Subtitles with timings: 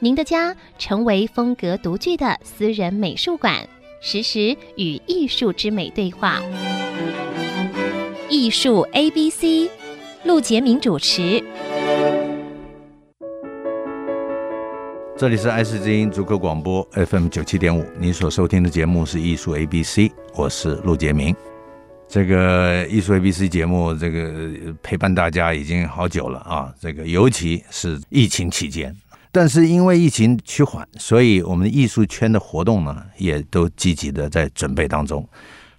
[0.00, 3.68] 您的家成为风格独具的私人美术馆，
[4.00, 6.40] 实时与艺术之美对话。
[8.30, 9.68] 艺术 A B C，
[10.22, 11.42] 陆杰明主持。
[15.16, 21.34] 这里是爱思之音竹科广播 FM 九七点五，您所收听的节目是艺术 A B C，我是陆杰明。
[22.06, 24.48] 这个艺术 A B C 节目，这个
[24.80, 28.94] 陪伴大家已经好久了啊，这个尤其是疫情期间。
[29.30, 35.26] 但是因为疫情趋缓，所以我们的艺术圈的活动呢，也都积极的在准备当中。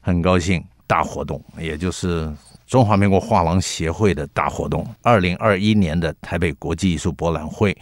[0.02, 2.32] 很高兴，大活动，也就是
[2.66, 7.76] 中华民国画廊协会的大活动——二零二一年的台北国际艺术博览会，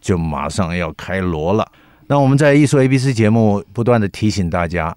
[0.00, 1.66] 就马上要开锣了。
[2.06, 4.94] 那我们在艺术 ABC 节目不断的提醒大家，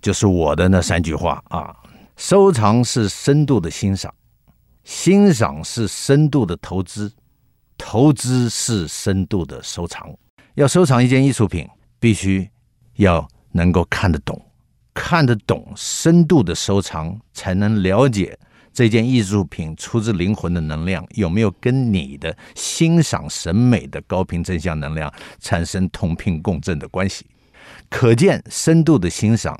[0.00, 1.74] 就是我的那三句话啊：
[2.16, 4.12] 收藏是深度的欣赏，
[4.84, 7.12] 欣赏是深度的投资。
[7.76, 10.12] 投资是深度的收藏。
[10.54, 11.66] 要收藏一件艺术品，
[11.98, 12.48] 必须
[12.96, 14.38] 要能够看得懂，
[14.92, 18.38] 看得懂深度的收藏，才能了解
[18.70, 27.24] 这件艺术品出自灵魂的能量有没有跟你的欣赏审美的高频正向能量产生同频共振的关系。
[27.88, 29.58] 可见，深度的欣赏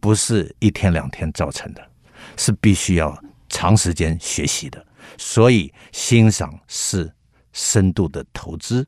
[0.00, 1.82] 不是一天两天造成的，
[2.36, 3.16] 是必须要
[3.48, 4.84] 长时间学习的。
[5.16, 7.12] 所以，欣赏是。
[7.52, 8.86] 深度的投资，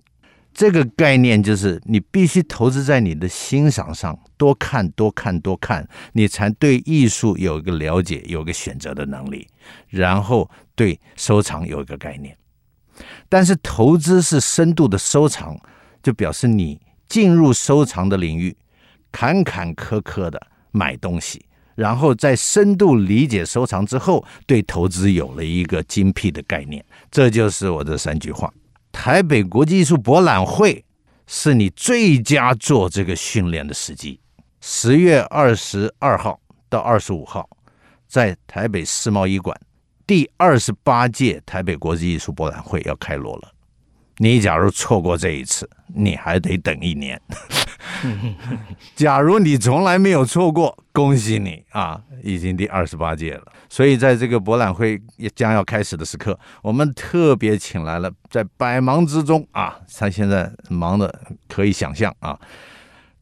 [0.53, 9.49] 这个概念就是你必须投资在你的欣赏上，多看、多看、多看，你才对艺术有一个了解，有个选择的能力，
[9.89, 12.37] 然后对收藏有一个概念。
[13.29, 15.59] 但是投资是深度的收藏，
[16.03, 18.57] 就表示你进入收藏的领域，
[19.11, 21.45] 坎坎坷坷的买东西。
[21.75, 26.85] 然后在深度理解收藏之后，对投资有了一个精辟的概念。
[27.11, 28.53] 这就是我这三句话。
[28.93, 30.85] 台北国际艺术博览会
[31.27, 34.21] 是你最佳做这个训练的时机。
[34.61, 37.49] 十月二十二号到二十五号，
[38.07, 39.59] 在台北世贸一馆，
[40.07, 43.51] 第二十八届台北国际艺术博览会要开锣了。
[44.19, 47.21] 你假如错过这一次，你还得等一年。
[48.95, 53.43] 假如你从来没有错过，恭喜你啊，已经第二十八届了。
[53.69, 62.39] 所以在这个博览会也将要开始的时刻，我们特别请来了在百忙之中啊，他现在忙的可以想象啊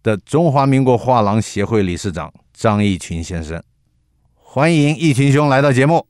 [0.02, 3.62] 的中华民国画廊协会理事长张义群先生，
[4.34, 6.06] 欢迎义群兄来到节目。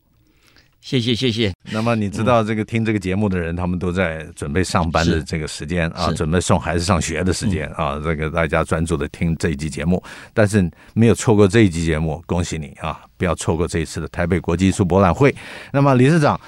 [0.82, 1.52] 谢谢谢谢。
[1.70, 10.02] 那么你知道这个听这个节目的人，嗯、他们都在准备上班的这个时间啊，准备送孩子上学的时间啊，这个大家专注的听这一集节目，
[10.34, 13.00] 但是没有错过这一集节目，恭喜你啊！
[13.16, 15.32] 不要错过这一次的台北国际艺术博览会。
[15.72, 16.38] 那么理事长，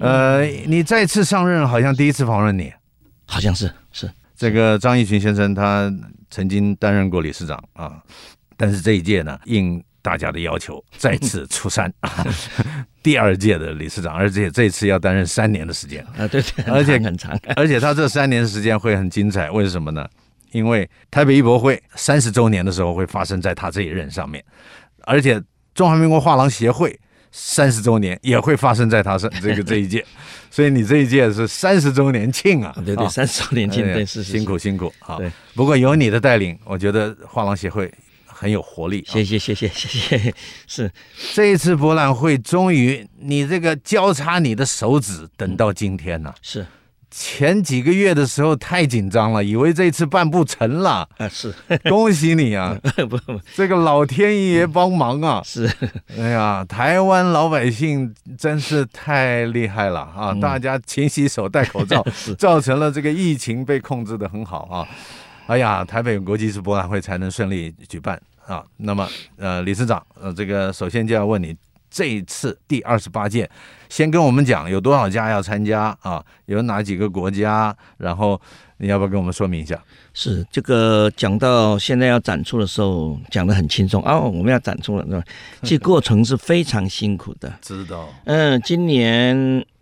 [0.00, 2.72] 呃，你再次上任，好像第一次访问你，
[3.26, 5.92] 好像是是这个张义群先生，他
[6.30, 8.02] 曾经担任过理事长啊，
[8.56, 11.92] 但是这一届呢，应大家的要求再次出山，
[13.02, 16.00] 第二届的理事长，而且这次要担任三年的时间。
[16.16, 20.08] 啊，对对，而且很长， 而且他这三年的时间会很精彩，为什么呢？
[20.52, 24.44] 因为台北艺博会三十周年的时候会发生在他这一任上面，
[25.02, 25.42] 而且
[25.74, 26.96] 中华民国画廊协会
[27.32, 30.06] 三十周年也会发生在他这这个这一届，
[30.52, 34.22] 所以你这一届是三十周年庆啊，对对，三十周年庆，对，是。
[34.22, 37.92] 辛苦辛苦啊，对，不过有你的带领，我觉得画廊协会。
[38.38, 40.34] 很有活力，谢谢谢谢谢谢。
[40.66, 40.92] 是
[41.32, 46.34] 这一次博览会，终于你这个交叉你的手指，等到今天了。
[46.42, 46.66] 是
[47.08, 51.08] 前几个月的时候太紧张了，以为这次办不成了。
[51.16, 51.54] 啊，是
[51.88, 52.76] 恭喜你啊！
[53.08, 55.40] 不不，这个老天爷帮忙啊！
[55.42, 55.66] 是，
[56.18, 60.34] 哎呀，台湾老百姓真是太厉害了啊！
[60.34, 62.04] 大家勤洗手、戴口罩，
[62.36, 64.86] 造成了这个疫情被控制得很好啊。
[65.46, 68.64] 哎呀，台北国际艺术博览会才能顺利举办啊！
[68.76, 71.54] 那么，呃，理事长，呃，这个首先就要问你，
[71.90, 73.48] 这一次第二十八届，
[73.88, 76.24] 先跟我们讲有多少家要参加啊？
[76.46, 77.76] 有哪几个国家？
[77.98, 78.40] 然后
[78.78, 79.82] 你要不要跟我们说明一下？
[80.14, 85.22] 是这个讲到现在要展出的时候，讲的很轻松哦，我们要展出了，是吧？
[85.62, 87.52] 其实过程是非常辛苦的。
[87.60, 88.08] 知道。
[88.24, 89.36] 嗯，今年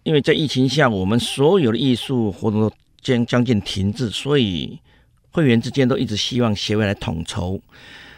[0.04, 2.72] 因为在疫情下，我们所有的艺术活动都
[3.02, 4.78] 将将近停滞，所以
[5.32, 7.60] 会员之间都一直希望协会来统筹。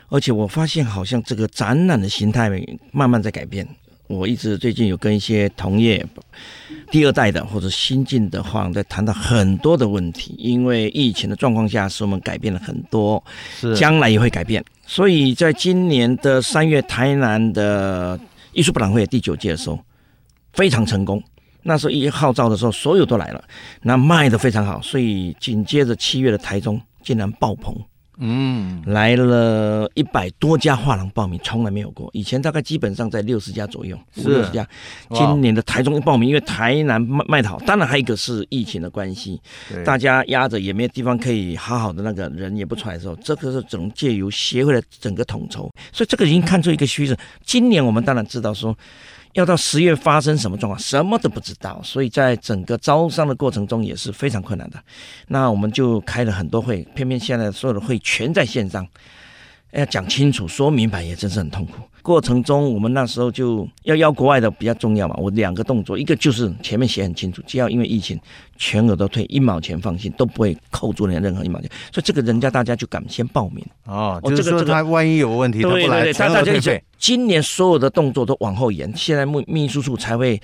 [0.08, 2.50] 而且我发现，好像这个展览的形态
[2.92, 3.66] 慢慢在改变。
[4.08, 6.06] 我一直最近有跟一些同业、
[6.92, 10.36] 第二代的或者新进的画廊在谈到很多的问题。
[10.38, 13.22] 因为疫情的状况下，使我们改变了很多，
[13.58, 14.64] 是将来也会改变。
[14.86, 18.16] 所以在今年的三月，台南的
[18.52, 19.76] 艺术博览会第九届的时候，
[20.52, 21.20] 非常成功。
[21.64, 23.42] 那时候一号召的时候，所有都来了，
[23.82, 24.80] 那卖的非常好。
[24.80, 27.76] 所以紧接着七月的台中竟然爆棚。
[28.18, 32.08] 嗯，来了一百多家画廊报名，从来没有过。
[32.12, 34.66] 以前大概基本上在六十家左右，五六十家。
[35.12, 39.40] 今年的台中一报名，因为台南卖卖得好，当然还有一个是疫情的关系，
[39.84, 47.16] 大家压着也没有地方可以好好的那个人也不出来的时候，这个是只能借由协会的整个统筹，所以这个已经看出一个趋势。
[47.44, 48.76] 今年我们当然知道说。
[49.36, 54.82] 要到十月发生什么状况，什么都不知道，所以在整个招商的过程中也是非常困难的。
[55.28, 58.86] 那我们就开了很多会，偏偏现在所有的会全在线上。
[59.80, 61.72] 要讲清楚、说明白也真是很痛苦。
[62.02, 65.16] 过程中，我们那时候就要邀国外的比较重要嘛。
[65.18, 68.18] 我两个动作，一个就是前面写很清楚，只要因为疫情
[68.56, 71.68] 全额都退，一毛钱放心，都不会扣住你任何一毛钱。
[71.92, 74.20] 所以这个人家大家就敢先报名哦。
[74.24, 76.82] 就是说他万一有问题，他不来，全额退费。
[76.96, 80.40] 今年所有的动作都往后延，现在秘秘书处才会。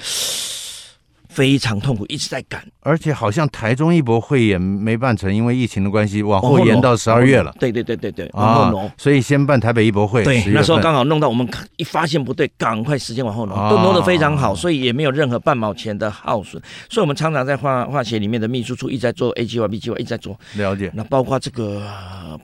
[1.32, 7.54] 非常痛苦，一直在赶，而且好像台中艺博会也没办成，因为疫情的关系，往后延到十二月了。
[7.58, 10.22] 对对对对对，往后挪，所以先办台北艺博会。
[10.22, 16.62] 对，那时候刚好弄到我们一发现不对，赶快时间往后挪，都挪得非常好，所以也没有任何半毛钱的耗损。
[16.90, 20.38] 所以我们常常在画画协里面的秘书处一直在做 A 计划、B 计划，一直在做。
[20.56, 20.90] 了解。
[20.94, 21.88] 那包括这个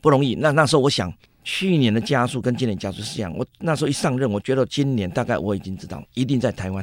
[0.01, 0.35] 不容易。
[0.37, 1.13] 那那时候我想，
[1.45, 3.31] 去年的加速跟今年加速是这样。
[3.37, 6.83] 我那时候一上任，我觉得今年大概我已经知道，一定在台湾。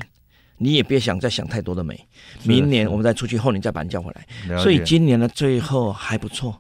[0.58, 2.00] 你也别想再想太多的美，
[2.44, 4.58] 明年我们再出去，后年再把你叫回来。
[4.58, 6.58] 所以今年的最后还不错，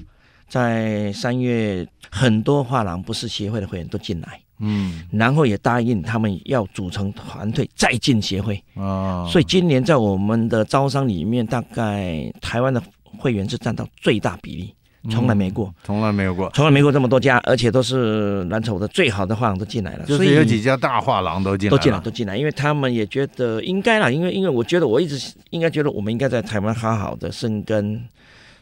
[0.48, 9.26] 在三月很多画廊不是协会的会员都进来，嗯，然后也答应他们要组成团队再进协会啊。
[9.30, 12.82] 所以今年在我们的招商里面，大概台湾的
[13.18, 14.76] 会员是占到最大比例。
[15.10, 28.04] 从来没过，从来没有过，从来没过这么多家，而且都是蓝筹的最好的画廊都进来了，就是有几家大画廊都进来，都进来，都进来，因为他们也觉得应该啦，因为因为我觉得我一直应该觉得我们应该在台湾好好的生根，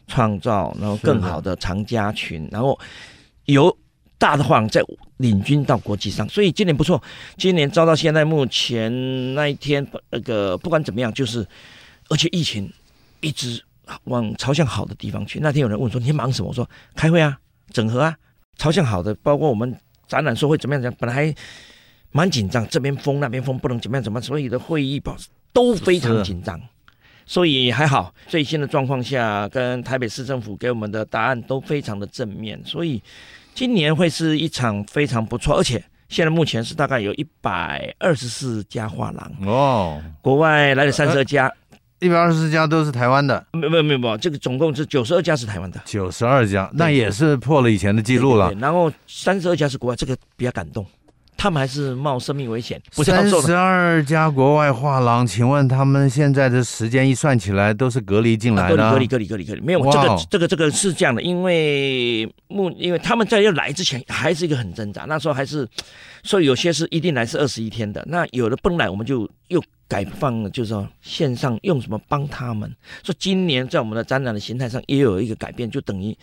[0.06, 2.78] 创造，然后更好的藏家群，然后
[3.46, 3.74] 由
[4.18, 4.82] 大的画廊在
[5.16, 7.02] 领军到国际上，所以今年不错，
[7.36, 11.46] 今年招到现在目前那一天那个不管怎么样，就是
[12.10, 12.70] 而且疫情
[13.20, 13.62] 一直。
[14.04, 15.38] 往朝向好的地方去。
[15.40, 17.38] 那天有人问说：“你忙什么？”我说：“开会啊，
[17.70, 18.16] 整合啊，
[18.56, 19.14] 朝向好的。
[19.16, 19.76] 包括我们
[20.06, 21.34] 展览说会怎么样讲，本来
[22.10, 26.60] 蛮紧张，这边封那边封，不能怎么样怎么样，所以的会议保持都非常紧张。
[27.26, 32.60] 所以还好，最新的状况下，跟台北市政府给我们的答案都非常的正面。
[32.64, 33.02] 所以
[33.54, 41.50] 今年会是一场非常不错，而且现在目前是大概有一百二十四家画廊哦，国外来了三十二家。”
[42.04, 48.52] 一百二十四家都是台湾的，没有没有没有，这个总共是九十二家是台湾的，九十二家，那也是破了以前的记录了。
[48.60, 50.84] 然后三十二家是国外，这个比较感动，
[51.44, 52.80] 他们还是冒生命危险。
[52.90, 58.90] 三十二家国外画廊，请问他们现在的时间一算起来，都是隔离进来的？
[58.90, 65.68] 隔离隔离隔离隔离，没有这个这个这个是这样的，因为目因为他们在要来之前还是一个很挣扎，那时候还是
[66.22, 69.62] 所以有些是一定来是二十一天的，那有的不能来，我们就又。
[69.86, 72.74] 改放了，就是说线上用什么帮他们？
[73.02, 76.16] 说今年在我们的展览的形态上也有一个改变，就等于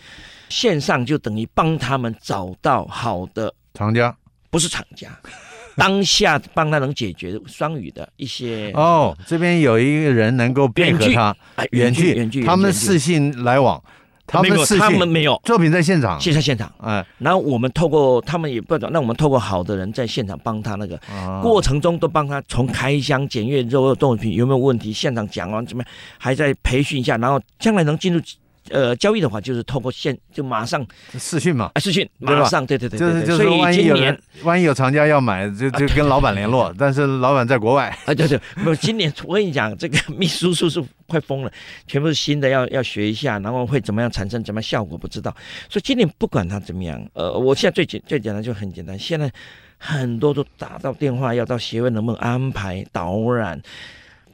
[0.48, 4.14] 线上就等于帮他们找到好的厂家，
[4.52, 5.08] 不是厂家，
[5.76, 9.16] 当下帮他能解决双语的一些哦。
[9.26, 11.34] 这边有一个人能够配合他，
[11.70, 13.82] 远距远距，他们视信来往。
[14.24, 20.98] 他们没有，他们没有作品在现场，现在现场，哎，然后我们透过他们也不知道，那我们透过好的人在现场帮他那个
[21.42, 28.20] 过程中都帮他从开箱检阅肉肉动物品有没有问题，现场讲完怎么样，还在培训一下，然后将来能进入。
[28.70, 30.86] 呃，交易的话就是透过线，就马上
[31.18, 41.52] 视讯嘛，啊，视讯马上，对对对，就是就是，万一有人，万一有厂家要买，就就跟老板联络，但是老板在国外，啊，对对，没有，今年我跟你讲，这个 秘书处是快疯了，
[41.86, 45.34] 全部是新的，要要学一下，然后会怎么样产生怎么样效果不知道，
[45.68, 49.30] 所以今年不管他怎么样，呃，我现在最简最简单就很简单，现在
[49.76, 53.60] 很多都打到电话要到协会能不能安排导览。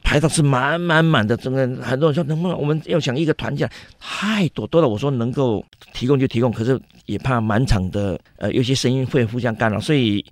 [0.03, 4.87] 排到是满满满的，真的很多人说能不能我们要想一个团建，太多多了。
[4.87, 5.63] 我说能够
[5.93, 10.23] 提供就提供，可是也怕满场的呃有些声音会互相干扰，所以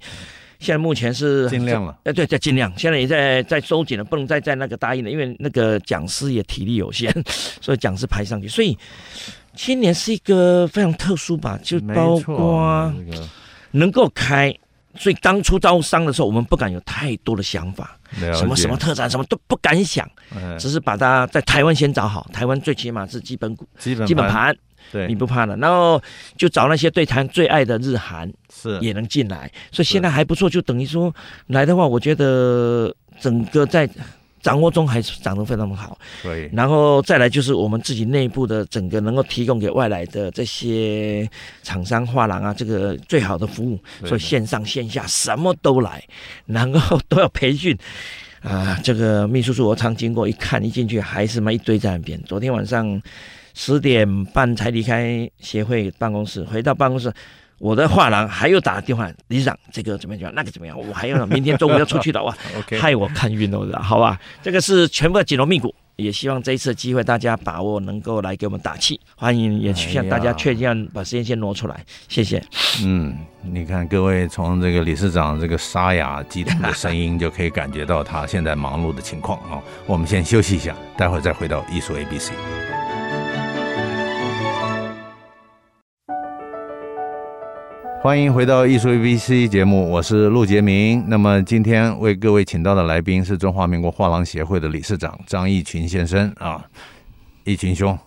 [0.60, 7.14] 现在目前是尽量了，哎，对，在尽量，现在也在在收紧了，不能再在那个答应了，因为那个讲师也体力有限，
[7.62, 8.76] 所以讲师排上去，所以
[9.54, 12.92] 今年是一个非常特殊吧，就包括
[13.72, 14.52] 能够开，
[14.98, 17.98] 所以当初招商的时候，我们不敢有太多的想法，
[18.34, 20.10] 什么什么特产，什么都不敢想，
[20.60, 24.56] 只是把它在台湾先找好，台湾最起码是基本股、基本盘。
[24.90, 26.02] 对，你不怕了，然后
[26.38, 28.80] 就找那些对台湾最爱的日韩是。
[28.80, 31.14] 也能进来，所以现在还不错，就等于说
[31.48, 33.90] 来的话，我觉得整个在
[34.42, 35.98] 掌握中还是掌握非常的好。
[36.24, 41.30] 对，然后再来就是我们自己内部的整个能够提供给外来的这些
[41.64, 46.04] 厂商画廊啊，这个最好的服务，所以线上线下什么都来，
[46.46, 47.78] 然后都要培训
[48.42, 48.80] 啊。
[48.84, 52.22] 这个秘书处我常经过一看，一进去还是嘛一堆在那边。
[52.24, 53.02] 昨天晚上。
[53.60, 57.12] 十点半才离开协会办公室，回到办公室，
[57.60, 60.32] 我的画廊还有打电话，理事长这个怎么样？
[60.36, 60.78] 那个怎么样？
[60.78, 62.36] 我还要明天中午要出去的哇
[62.80, 64.20] 害我看晕了，好吧？
[64.44, 72.44] 这个是全部的紧锣密鼓，也希望这一次机会大家把握，能够来给我们打气，欢迎也向大家确认把时间先挪出来，谢谢。
[72.84, 79.60] 嗯，你看各位从这个理事长这个沙哑激动的声音就可以感觉到他现在忙碌的情况啊。
[79.88, 82.32] 我们先休息一下，待会儿再回到艺术 ABC。
[88.02, 91.04] 欢迎回到艺术 ABC 节目，我是陆杰明。
[91.08, 96.64] 那么今天为各位请到的来宾是中华民国画廊协会的理事长张义群先生啊，
[97.44, 97.98] 义群兄，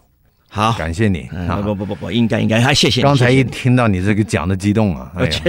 [0.48, 1.28] 好，感谢你。
[1.32, 3.02] 嗯、不不不不，应该应该，还谢谢你。
[3.02, 5.40] 刚才一听到你这个讲的激动啊， 哎呀，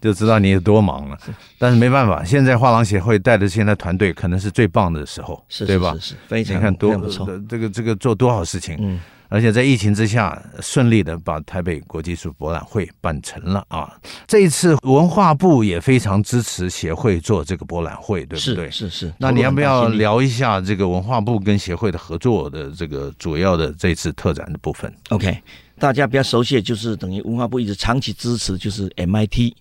[0.00, 1.18] 就知道你有多忙了。
[1.58, 5.94] 但是没办法，现在画廊协会带的现在团队可能是最棒的时候，是对吧？
[5.94, 7.26] 是是，非常你看多不错。
[7.48, 9.00] 这个这个做多少事情，嗯。
[9.28, 13.92] 而且在疫情之下，顺利的把台北国际艺术博览会办成了啊！
[14.26, 18.70] 这一次文化部也非常支持协会做这个博览会，对不对？
[18.70, 19.14] 是是是。
[19.18, 25.42] 那你要不要聊一下这个文化部跟协会的合作的这个主要的这次特展的部分？OK，
[25.78, 29.52] 大家比较熟悉的就是等于文化部一直长期支持，就是 MIT。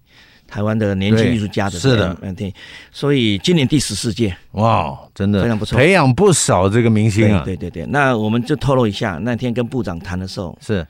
[0.48, 2.54] 台湾的年轻艺术家的是的，对，
[2.92, 7.44] 所以今年第十四届，哇，真的非常不错，培养不少这个明星啊。
[7.44, 10.88] 对对对，那我们就透露一下，那天跟部长谈的时候，是，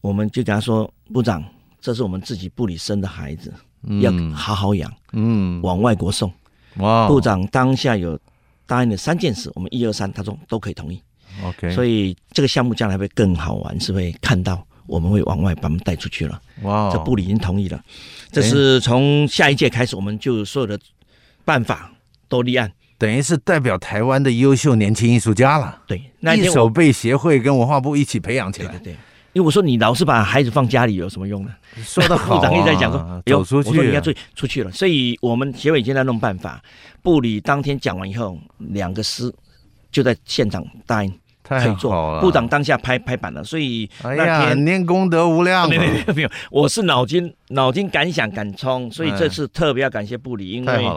[0.00, 1.42] 我们就跟他说，部长，
[1.80, 3.54] 这是我们自己部里生的孩子，
[3.84, 6.30] 嗯、要好好养，嗯，往外国送。
[6.76, 8.18] 哇，部长当下有
[8.66, 11.00] 答应了三件事，我们一二三，他说都可以同意。
[11.44, 14.66] OK，所以这个项目将来会更好玩，是会看到。
[14.86, 16.42] 我们会往外把他们带出去了。
[16.62, 17.80] 哇这部里已经同意了。
[18.30, 20.78] 这是从下一届开始，我们就所有的
[21.44, 21.92] 办法
[22.28, 25.82] 都立案，等于是代表台湾的优秀年轻艺术家了。
[25.86, 28.70] 对，那一手被协会跟文化部一起培养起来。
[28.72, 28.96] 对对对，
[29.32, 31.50] 因为我说你老是把孩子放家里有什么用呢？
[31.82, 34.70] 说的好、啊，部长一直在讲说， 走出去，我说你要出出去了。
[34.70, 36.62] 所以我们协会已经在弄办法。
[37.02, 39.32] 部里当天讲完以后，两个师
[39.90, 41.12] 就在现场答应。
[41.58, 45.68] 太好了，部长当下拍拍板了，所以那天哎呀，念功德无量。
[45.68, 50.88] 没有没有没有，我是脑筋脑筋敢想敢冲，所以这次特别要感谢部里，因为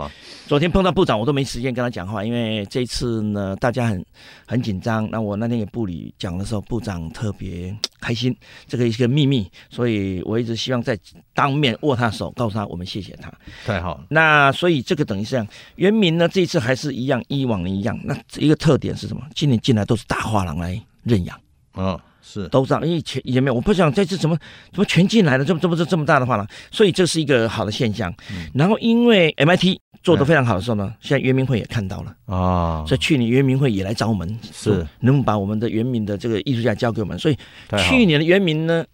[0.45, 4.05] 昨天碰到部长，我都没时间跟他讲话，因为这次呢，大家很
[4.45, 5.09] 很紧张。
[5.09, 8.35] 那我那天给部里讲的时候，部长特别开心，
[8.67, 10.99] 这个一个秘密，所以我一直希望在
[11.33, 13.31] 当面握他手，告诉他我们谢谢他。
[13.65, 14.05] 太好了。
[14.09, 17.97] 那所以这个等于是这样，原民呢这一次还是一样，以往一样。
[18.03, 19.23] 那一个特点是什么？
[19.33, 21.39] 今年进来都是大画廊来认养。
[21.75, 21.97] 嗯。
[22.25, 24.37] 是都这样，因为前也没有，我不想这次怎么
[24.71, 28.09] 怎么全进来了，这么这么这这么大的画廊，所以这是一个好的现象。
[28.31, 37.17] 嗯、然后因为 MIT 做得非常好的时候呢，嗯、现在圆明会也看到了啊，哦、所以去年圆明会也来找我们，是能把我们的圆明的这个艺术家交给我们。
[37.17, 37.37] 所以
[37.79, 38.85] 去年的圆明呢，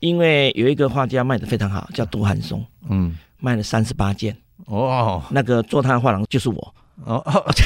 [0.00, 4.36] 因为有一个画家卖得非常好，叫杜汉松，嗯，卖了三十八件
[4.66, 6.74] 哦，那个做他的画廊就是我。
[7.04, 7.22] 哦，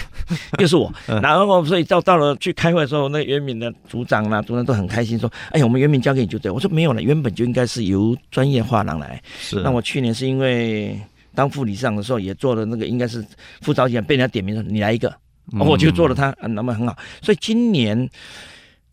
[0.61, 9.59] 就是我， 然后所以到到了去开会的时候，那原民的组长啦、组长都很开心，说：“哎呀，我们原民交给你就对。”我说：“没有了，原本就应该是由专业画廊来。”是。
[9.63, 11.01] 那我去年是因为
[11.35, 13.25] 当副理事长的时候，也做了那个，应该是
[13.61, 15.15] 副召集人被人家点名说：“你来一个。”
[15.59, 16.97] 我就做了他，那么很好。
[17.21, 18.09] 所以今年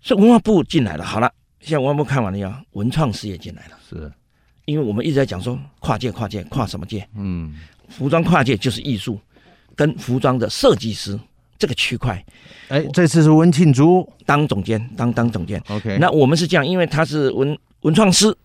[0.01, 3.77] 是文化部进来了，好了，现在文化部看完了呀，文创事业进来了。
[3.89, 4.11] 是。
[4.65, 7.07] 因为我们一直在讲说跨界、跨界、跨什么界？
[7.15, 7.55] 嗯，
[7.87, 9.19] 服装跨界就是艺术。
[9.75, 11.17] 跟服装的设计师
[11.57, 12.21] 这个区块，
[12.67, 15.57] 哎，这次是温庆珠当总监，当当总监。
[15.69, 18.35] OK，那我们是这样，因为他是文文创师，是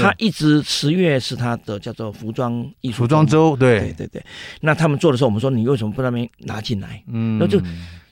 [0.00, 4.24] 他一直十月是他的叫做服装艺术服装周，对对对对。
[4.60, 7.02] 那他们做的时候，我们说你为什么不那边拿进来？
[7.08, 7.60] 嗯，那就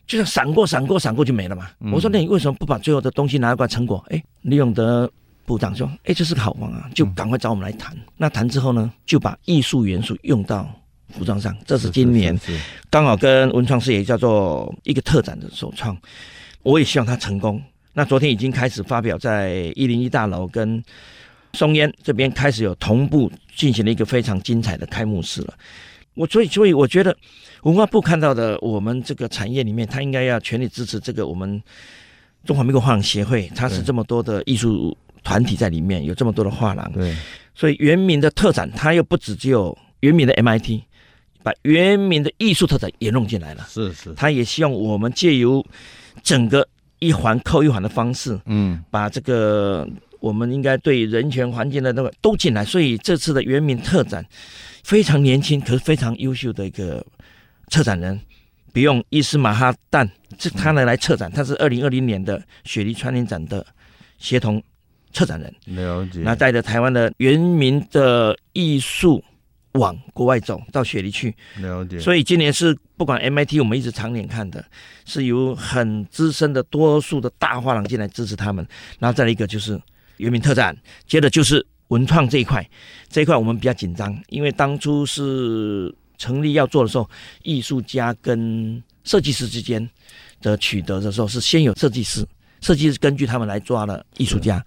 [0.06, 1.68] 就像闪过闪过闪过就没了嘛。
[1.80, 4.04] 嗯、我说那你为什么不把最后的东西拿过来成果？
[4.10, 5.10] 哎，李永德
[5.44, 7.96] 部长说：“哎，这是个好方啊，就赶快找我们来谈。
[7.96, 10.68] 嗯”那谈之后呢，就把艺术元素用到
[11.08, 11.56] 服装上。
[11.66, 12.38] 这是今年
[12.90, 15.96] 刚好跟文创事业叫做一个特展的首创，
[16.62, 17.60] 我也希望它成功。
[17.94, 20.82] 那昨天已经开始发表在一零一大楼跟
[21.54, 25.54] 松烟这边开始有同步进行了一个非常精彩的开幕式了。
[26.14, 27.16] 我所以所以我觉得
[27.62, 31.62] 文化部看到的我们这个产业里面，他应该要全力支持这个我们
[32.44, 36.90] 中华民国画廊协会，它是这么多的艺术团体在里面，有这么多的画廊。
[36.92, 37.16] 对，
[37.54, 40.82] 所以原民的特展，它又不只只有原民的 MIT，
[41.42, 43.66] 把原民的艺术特展也弄进来了。
[43.70, 45.64] 是是，他也希望我们借由
[46.22, 46.66] 整个
[46.98, 49.88] 一环扣一环的方式，嗯，把这个。
[50.22, 54.24] 我们应该对人权环境的那个都进来，所以这次的原民特展
[54.84, 57.04] 非常年轻，可是非常优秀的一个
[57.70, 58.20] 策展人，
[58.72, 63.66] 不用伊斯马哈旦，是他呢来策展，他是二零二零年的雪梨川联展的
[64.18, 64.62] 协同
[65.12, 66.20] 策展人，了解。
[66.22, 69.24] 那带着台湾的原民的艺术
[69.72, 71.98] 往国外走到雪梨去，了解。
[71.98, 74.64] 所以今年是不管 MIT，我们一直常年看的，
[75.04, 78.64] 是由很资深的多数的大画廊进来支持他们，
[79.00, 79.80] 然后再来一个就是。
[80.22, 80.76] 原民特展，
[81.06, 82.64] 接着就是文创这一块，
[83.08, 87.10] 这一块我们比较紧张，因为当初是成立要做的时候，
[87.42, 89.86] 艺术家跟设计师之间
[90.40, 92.24] 的取得的时候，是先有设计师，
[92.60, 94.64] 设计师根据他们来抓了艺术家。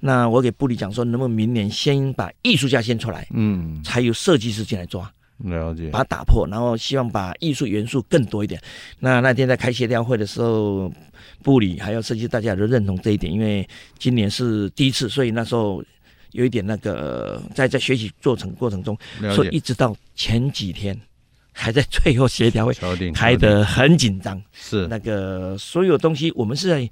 [0.00, 5.10] 那我给布里讲说，能不能明年先把艺术家先出来，嗯，才有设计师进来抓。
[5.38, 8.60] 了解，把它打破，然后希望把艺术元素更多一点。
[9.00, 10.90] 那那天在开协调会的时候，
[11.42, 15.82] 部里还有设计，大家都认同这一点，因为今年是第一次，所以那时候
[16.30, 18.96] 有一点那个在在学习做成过程中，
[19.34, 20.98] 所以一直到前几天
[21.52, 22.72] 还在最后协调会
[23.12, 24.40] 开得很紧张。
[24.52, 26.88] 是那个所有东西，我们是在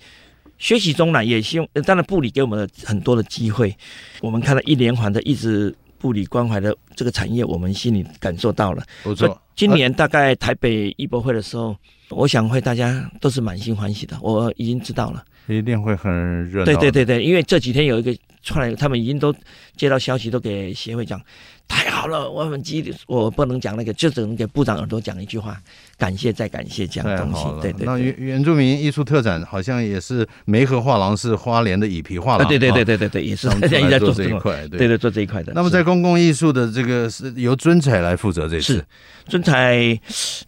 [0.59, 3.75] 学习中呢，也希望当然部里给我们了很多的机会，
[4.21, 5.73] 我们看到一连环的一直。
[6.03, 8.83] 部里关怀的这个产业，我们心里感受到了。
[9.05, 11.77] 不错，今年大概台北艺博会的时候，
[12.11, 14.19] 我想会大家都是满心欢喜的。
[14.21, 16.13] 我已经知道了，一定会很
[16.51, 16.65] 热闹。
[16.65, 18.13] 对对对对，因为这几天有一个
[18.43, 19.35] 出来，他们已经都
[19.77, 21.21] 接到消息，都给协会讲。
[21.69, 25.59] 太好了，我很激动，我不能讲那个，就只能给部长耳朵讲一句话，
[25.97, 27.45] 感谢再感谢这样东西。
[27.63, 27.87] 对对，对。
[27.87, 35.53] 那原原住民艺术特展好像也是梅河画廊是花莲的以皮画廊，对对对对对对，也是现在在做这一块，对对做这一块的。
[35.55, 38.85] 那么在公共艺术的这个是由尊彩来负责这次，是
[39.27, 39.77] 尊彩，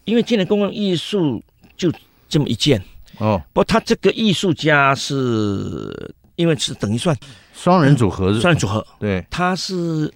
[0.03, 1.41] 因为今年公共艺术
[1.75, 1.91] 就
[2.29, 2.79] 这么一件
[3.17, 7.17] 哦，不过他这个艺术家是因为是等于算
[7.55, 10.13] 双人组合，双人组合，对，他是。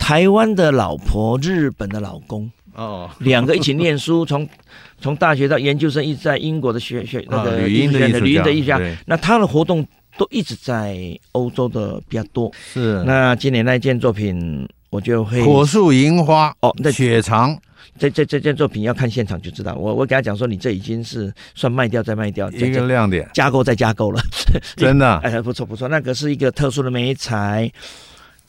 [0.00, 4.48] 台湾的老婆，日本的老公，哦，两个一起念书，从
[5.02, 8.80] 从大学到研究生，一直在英国的学学那个语音的语音的艺术家。
[9.06, 9.84] 那他的活动
[10.16, 10.96] 都一直在
[11.32, 12.50] 欧洲的比较多。
[12.72, 13.02] 是。
[13.04, 17.56] 那今年那件作品，我就会火树银花哦，那雪藏。
[17.98, 19.74] 这这这件作品要看现场就知道。
[19.74, 24.20] 我我给他讲说，你这已经是算卖掉再卖掉，一个亮点，加购再加购了。
[24.76, 27.70] 真的， 哎，不错不错，那个是一个特殊的媒材。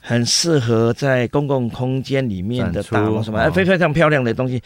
[0.02, 4.60] 很适合在公共空间里面的大什么，非非常漂亮的东西，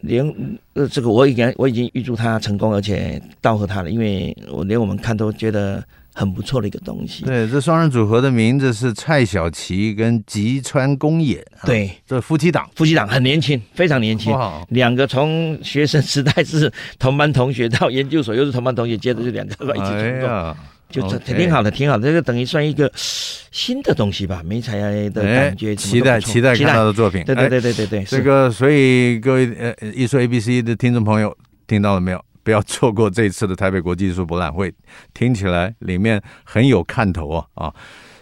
[0.00, 0.26] 连
[0.72, 7.24] 呃这个我已经我已经预祝他成功，而且道贺他了，因为我连我们看都觉得很不错的一个东西。
[7.24, 20.28] 对，这双人组合的名字是蔡小琪跟吉川公也，对，这夫妻档，夫妻档很年轻，非常年轻，哇两个从学生时代是同班同学，到研究所又是同班同学，接着就两个一起工作。
[20.28, 20.54] 哎
[20.92, 27.24] 就这挺好的，挺好的，这个等于算一个新的东西吧，媒材的感觉，期待期待看到的作品。
[27.24, 31.34] 对对对对对对，这个所以各位呃艺术 A B C 的听众朋友
[31.66, 32.22] 听到了没有？
[32.44, 34.72] 不要错过这次的台北国际艺术博览会，
[35.14, 37.74] 听起来里面很有看头啊啊！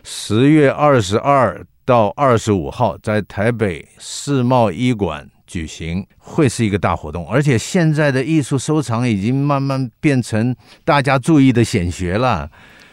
[0.04, 5.28] 十月二十二到二十五号在台北世贸一馆。
[5.46, 10.54] 举行会是一个大活动，而且现在的艺术收藏已经慢慢变成
[10.84, 12.48] 大家注意的显学了。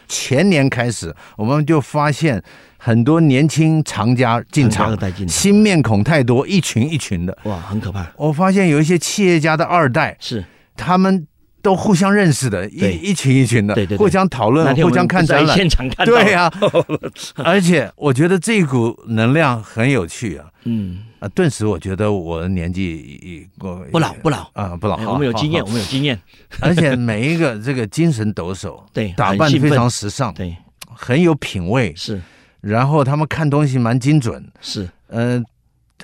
[0.07, 2.41] 前年开始，我们就发现
[2.79, 8.11] 很多年轻藏家进场，新面孔太多，一群一群的，哇，很可怕。
[8.17, 10.43] 我发现有一些企业家的二代是
[10.77, 11.27] 他们。
[11.59, 16.49] 都互相认识的，一一群一群的，对对，互相讨论，互相看展览，现场看，对呀。
[17.43, 20.45] 而且我觉得这股能量很有趣啊。
[20.63, 26.17] 嗯啊，顿时我觉得我的年纪过不老不老啊不老，我们有经验，我们有经验。
[26.61, 30.55] 而且每一个这个精神抖擞， 对，打扮非常时尚，对，
[30.95, 32.21] 很有品味，是。
[32.61, 35.43] 然后他们看东西蛮精准，是，嗯，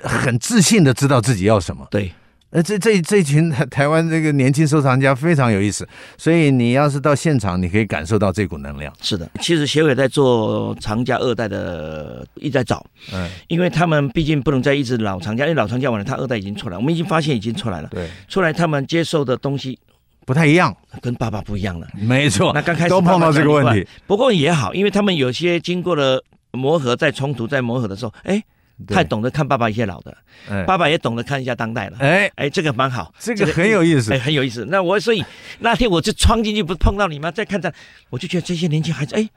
[0.02, 2.12] 很自信的知道自己要什么，对。
[2.54, 5.86] 呃，这这这群台台湾这个年轻收藏家非常有意思，
[6.16, 8.94] 所以你要是到现场，你可以感受到这股能量。
[9.02, 19.76] 是的，其实协会在做藏家二代的，一直在找，嗯，因为他们毕竟不能再一直老藏家，因为老藏家完了，他二代已经出来，我们已经发现已经出来了，对，出来他们接受的东西
[20.24, 22.52] 不太一样，跟爸爸不一样了，没错。
[22.54, 28.40] 那刚开始都碰到这个问题，不过也好，因为他们有些经过了磨合，在冲突，在磨合的时候，哎。
[28.88, 30.16] 太懂得看爸爸一些老的，
[30.48, 31.98] 哎、爸爸也懂得看一下当代了。
[32.00, 34.64] 哎哎，这个蛮好，这个很有意思，哎，很有意思。
[34.68, 35.24] 那我所以
[35.60, 37.30] 那天我就闯进去，不是碰到你吗？
[37.30, 37.72] 再看看，
[38.10, 39.28] 我就觉得这些年轻孩子，哎，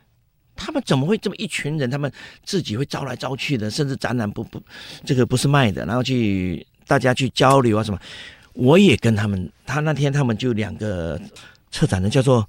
[0.56, 1.90] 他们怎么会这么一群人？
[1.90, 2.12] 他们
[2.44, 4.62] 自己会招来招去的，甚至展览不不，
[5.06, 8.00] 这个不是卖的，然后去大家去交流啊什么。
[8.54, 11.22] 我也跟他们，他那天他们就两个
[11.72, 12.48] 策展人叫做。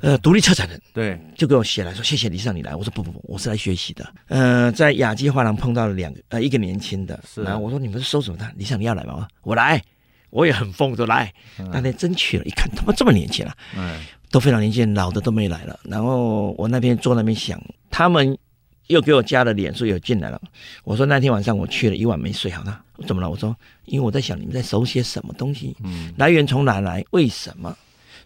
[0.00, 4.08] 呃，独立策展人对，就给我写来说谢谢李尚你来，我说不不不，我是来学习的。
[4.28, 8.48] 呃，在雅基画廊碰到了两个呃一个年轻的，是然后我说你们是收什么的？
[8.54, 9.26] 李尚你要来吗？
[9.42, 9.82] 我来，
[10.30, 11.34] 我也很疯，就来。
[11.72, 15.76] 那天真去了，一看他妈这么年轻了，嗯，都非常年轻，老的都没来了。
[15.82, 18.38] 然后我那边坐那边想，他们
[18.86, 20.40] 又给我加了脸，说有进来了。
[20.84, 23.28] 我说那天晚上我去了一晚没睡好，那怎么了？
[23.28, 23.52] 我说
[23.86, 27.04] 因为我在想你们在收些什么东西，嗯，来源从哪来？
[27.10, 27.76] 为什么？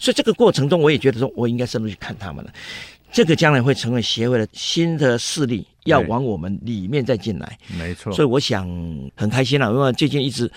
[0.02, 2.52] 所以这个过程中，我也觉得说，我应该深入去看他们了。
[3.12, 7.56] 这个将来会成为协会的新的势力，要往我们里面再进来。
[7.78, 8.12] 没错。
[8.12, 8.68] 所以我想
[9.14, 10.50] 很开心了，因为最近一直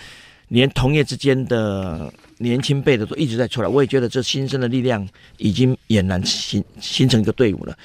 [0.48, 7.76] 连同业之间的年轻辈的都一直在出来，我也觉得这新生的力量已经俨然形形成一个队伍了。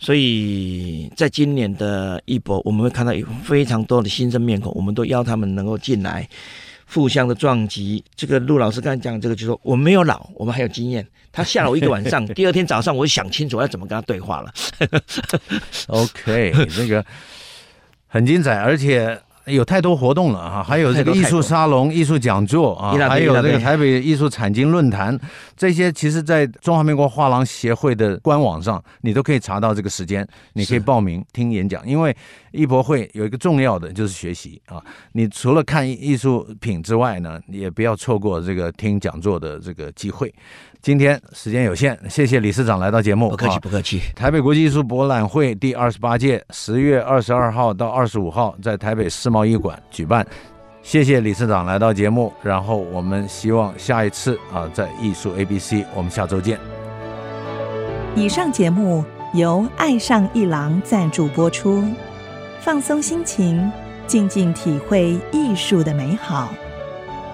[0.00, 6.28] 所以在今年的一博，我们会看到有非常多的新生面孔，我们都邀他们能够进来。
[6.86, 11.06] 互相的撞击，这个陆老师刚才讲这个，就是说我们没有老，我们还有经验。
[11.32, 14.52] 他吓了我一个晚上， 第二天早上我就想清楚要怎么跟他对话了。
[15.88, 17.04] OK，那个
[18.06, 19.20] 很精彩，而且。
[19.46, 25.18] 有太多活动了啊，还有这个艺术沙龙、艺术讲座啊，还有这个台北艺术产经论坛，
[25.56, 31.86] 这些其实，在中华民国画廊协会的官网上，你都可以查到这个时间，你可以报名听演讲。
[31.86, 32.16] 因为
[32.52, 40.32] 艺博会有一个重要的就是学习啊，你除了看艺术品之外呢，你也不要错过这个听讲座的这个机会。
[40.80, 43.30] 今天时间有限，谢谢理事长来到节目。
[43.30, 44.00] 不客气，不客气。
[44.14, 50.24] 台北国际艺术博览会第二十八届，十月二十二号到二十五号在台北世贸易馆举办。
[50.82, 56.58] 谢谢理事长来到节目，然后我们希望下一次啊，在艺术 ABC，我们下周见。
[58.14, 61.82] 以上节目由爱上艺廊赞助播出，
[62.60, 63.68] 放松心情，
[64.06, 66.54] 静静体会艺术的美好。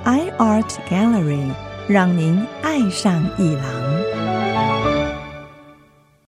[0.05, 1.51] iArt Gallery。
[1.89, 4.30] 让您爱上艺廊。